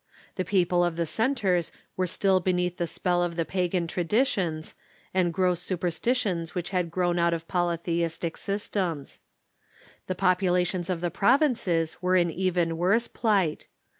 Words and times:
The 0.33 0.43
people 0.43 0.83
of 0.83 0.95
the 0.95 1.05
centres 1.05 1.71
were 1.95 2.07
still 2.07 2.39
beneath 2.39 2.77
the 2.77 2.87
spell 2.87 3.21
of 3.21 3.35
the 3.35 3.45
pagan 3.45 3.85
traditions 3.85 4.73
and 5.13 5.31
gross 5.31 5.61
superstitions 5.61 6.55
which 6.55 6.71
had 6.71 6.89
grown 6.89 7.19
out 7.19 7.35
of 7.35 7.47
polytheistic 7.47 8.35
systems. 8.35 9.19
The 10.07 10.15
populations 10.15 10.89
of 10.89 11.01
the 11.01 11.11
provinces 11.11 11.97
were 12.01 12.15
in 12.15 12.31
even 12.31 12.77
worse 12.77 13.07
plight. 13.07 13.67